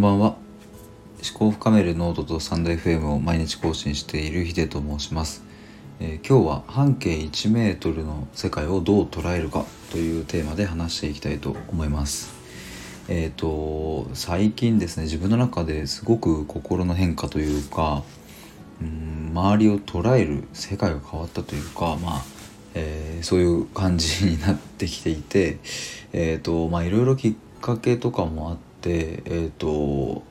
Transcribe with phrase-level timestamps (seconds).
[0.00, 0.36] こんばんは。
[1.22, 5.44] 思考を深めるノートとサンド FM を毎日更新しているヒデと申します、
[6.00, 12.32] えー、今日は半径1メートルの世界をどう捉えるかというテーマで話していきたいと思います。
[13.10, 18.02] えっ、ー、と最近ですね自分の中ですごく心の変化というか
[18.80, 22.22] うん周りを捉える世界が変わったというかまあ
[22.72, 25.58] えー、そういう感じになってきていて
[26.14, 30.22] えっ、ー、とまあいろいろきっかけとかもあってえっ、ー、と、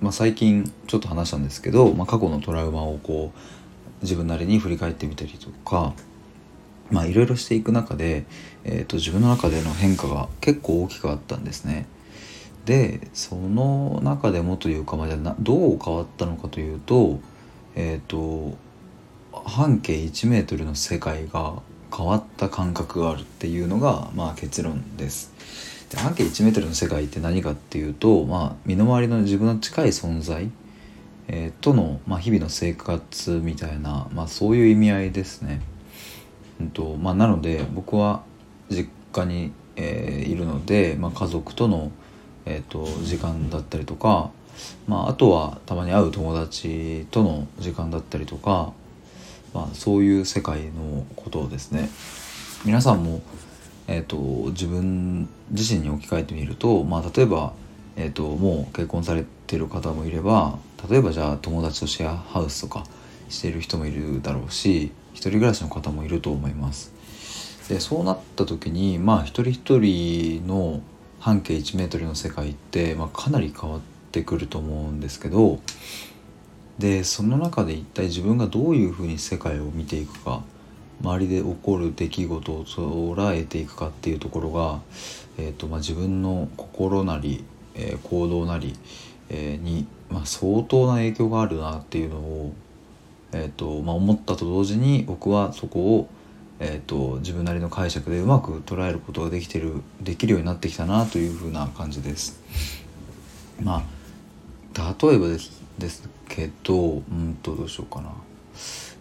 [0.00, 3.38] まあ、最近ちょっと話したんですけど、まあ、過去のトラウマをこう
[4.02, 5.94] 自分なりに振り返ってみたりとか
[6.90, 8.24] まあいろいろしていく中で、
[8.64, 11.86] えーと、自分の中での変化が結構大きくあったんですね。
[12.64, 17.20] でその中でもというか、まあ、どう変わったのかというと,、
[17.76, 18.56] えーと、
[19.32, 21.62] 半径1メートルの世界が
[21.96, 25.32] 変わった感覚があるっていうのが、まあ、結論です。
[25.90, 30.50] で半径1メートルの世界って何かっていうと、まあ、身の回りの自分の近い存在、
[31.28, 35.60] えー、との、まあ、日々の生活みたいな、まあ、そういう意味合いですね。
[36.60, 38.22] うんとまあ、なので僕は
[38.70, 41.92] 実家に、えー、いるので、まあ、家族との、
[42.46, 44.30] えーと、時間だったりとか、
[44.88, 48.72] まあ、あとはたまに会う友達との時間だったりとか、
[49.54, 51.90] まあ、そういう世界のことですね。
[52.64, 53.22] 皆さんも
[53.88, 54.16] えーと、
[54.50, 57.52] 自分自身に置き換えてみると、まあ、例えば、
[57.96, 60.58] えーと、もう結婚されてる方もいれば
[60.90, 62.84] 例えばじゃあ友達とシェアハウスとか
[63.28, 66.92] してる人もいるだろうし一人暮らしの方もいると思います。
[67.68, 70.80] でそうなった時にまあ一人一人の
[71.18, 73.80] 半径1メートルの世界って、まあ、かなり変わっ
[74.12, 75.58] てくると思うんですけど
[76.78, 80.44] でその中で一体自分がどういうふうに世界を見ていくか
[81.02, 84.80] 周りで起こる出来事を捉えていくかっていうところが、
[85.38, 87.44] えーとまあ、自分の心なり、
[87.74, 88.74] えー、行動なり、
[89.28, 92.52] えー、に、まあ、相当な影響があるなっていうのを、
[93.32, 96.08] えーとまあ、思ったと同時に僕はそこを、
[96.58, 102.40] えーと、自分なりの解釈でうまく捉えることができてるできるようになってきたなというふうな感じです。
[103.60, 103.84] ま
[104.78, 108.12] あ例えばですですけどうんとどうしようかな。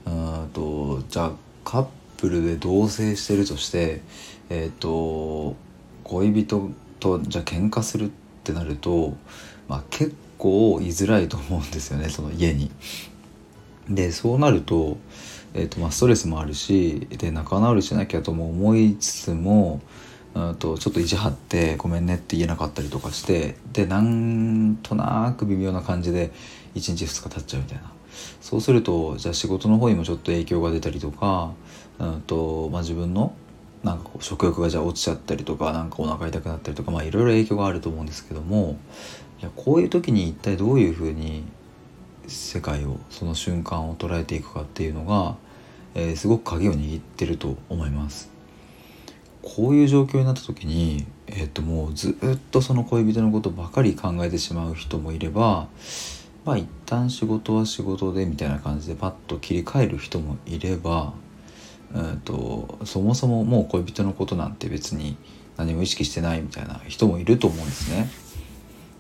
[0.05, 1.31] うんとじゃあ
[1.75, 4.01] カップルで同棲してるとして
[4.49, 5.57] えっ、ー、と
[6.05, 6.71] 恋人
[7.01, 8.09] とじゃあ喧嘩するっ
[8.45, 9.17] てなると、
[9.67, 12.71] まあ、結構居づらいと思うんですよねその家に。
[13.89, 14.97] でそうなると,、
[15.53, 19.81] えーとまあ、ストレスもあるしで仲直りしなきゃとも思いつつも
[20.33, 26.31] うんとちょっと意地張って「ごめんね」って言えなかったりとかしてでなんとなく微妙な感じで
[26.73, 27.91] 1日2日経っちゃうみたいな
[28.41, 31.53] そうするとじゃあ仕事の方にもちょっと影響が出たりとか、
[31.99, 33.33] うんとまあ、自分の
[33.83, 38.77] なんかこう食欲がじゃあ落ちちゃったりとかなかお腹痛くなったりとかまあいろいろ影響があると思うんですけども
[39.39, 41.43] いやこういう時に一体どういうふうに
[42.27, 45.35] 世界をその瞬間を捉えていくかっていうのが、
[45.93, 48.31] えー、すごく鍵を握ってると思います。
[49.43, 55.67] こういう状況になった時に、えー、っともうずっとその恋人のことばかり考えてしまう人もいれば
[56.45, 61.13] まあ一旦仕事は仕事でみたいな感じでパッと切り替える人もいれば、
[61.93, 65.17] うんと、そもそももう恋人のことなんて別に
[65.57, 68.07] 何も意識してないみたいな人もいると思うんですね。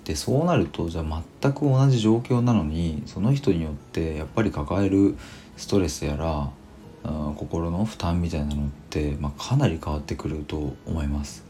[0.05, 5.15] でそうなるとじゃあ全く同じ状況なのにその人によってやっぱり抱える
[5.57, 6.51] ストレスやら、
[7.03, 11.43] うん、心の負担みたいなのって、まあ、かなり変わってくると思います。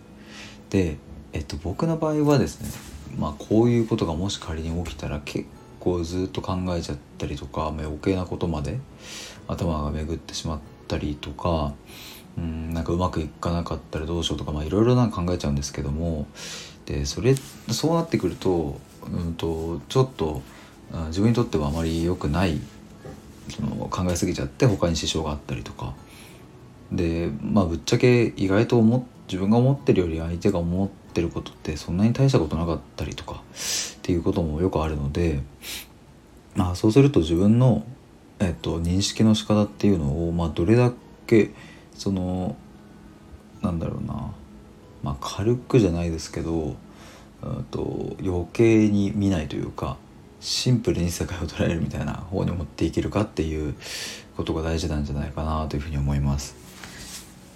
[0.70, 0.98] で、
[1.34, 2.70] えっと、僕の場合はですね、
[3.18, 5.46] まあ、こういうことがもし仮に起きたら結
[5.86, 8.80] 構ずっと考えちゃったりとか、余計なことまで
[9.48, 11.74] 頭が巡ってしまったりとか
[12.38, 16.28] うんなんかうまくいかなかったらどうしようとかいろいろ考えちゃうんですけども
[16.86, 17.36] でそれ
[17.72, 20.42] そうなってくると,、うんと、ちょっと
[21.08, 22.60] 自分にとってはあまり良くない
[23.50, 25.94] その考えすぎちゃって他に支障があったりとか。
[26.92, 33.42] でまあぶっちゃけ意外と思自分が思ってるより相手が思ってることってそんなに大したことなかったりとか
[34.06, 35.40] っていうこともよくあるので
[36.56, 37.84] まあそうすると自分の、
[38.40, 40.92] えっと、認識の仕方っていうのを、まあ、どれだ
[41.26, 41.50] け
[41.98, 42.56] その
[43.64, 44.32] なんだろうな、
[45.02, 46.76] まあ、軽くじゃないですけど、
[47.42, 49.98] うんと、余計に見ないというか
[50.40, 53.74] シンプルに世界を捉えるみたいな方に持っていけるかっていう
[54.38, 56.56] ことが大事なんじゃないかなというふうに思います。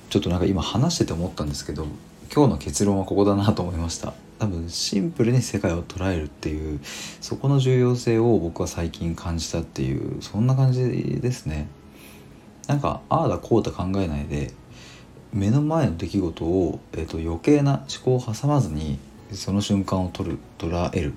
[0.09, 1.85] ちょっとなんか今話してて思ったんですけど
[2.33, 6.79] 今日の結論はここだなと思いました多分シンプルに世界を捉えるっていう
[7.19, 11.67] そこの重要性を僕は最近感じたっていうそんな感じですね。
[12.67, 14.53] なんかああだこうだ考えないで
[15.33, 18.99] 目の前の出来事を、えーと、余計な思考を挟まずに
[19.31, 21.13] その瞬間を取る捉える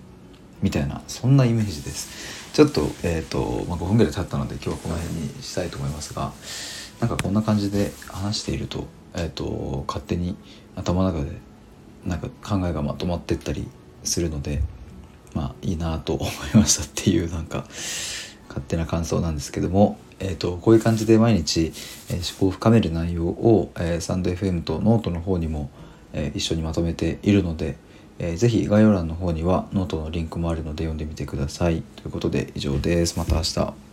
[0.61, 2.53] みたいなそんなイメージです。
[2.53, 6.33] ちょっと,、えーとまあ、5分ぐらい経ったので今日はこの辺にしたいと思いますが
[7.01, 10.37] なんかこんな感じで話していると,、えーと、勝手に
[10.77, 11.37] 頭の中で
[12.07, 13.69] なんか考えがまとまってったり
[14.05, 14.63] するので
[15.35, 17.65] まあいいなと思いましたっていうなんか
[18.49, 21.73] 勝手な感想なんですけども、えーと、こういう感じで毎日、
[22.11, 25.71] えー、思考を深める内容を、えー、サンド FM とノートの方にも、
[26.13, 27.77] えー、一緒にまとめているので、
[28.19, 31.83] えー、ぜひ概要欄の方にはノートのリンクもあるので読んでみてください。
[31.97, 33.19] ということで以上です。
[33.19, 33.92] また明日。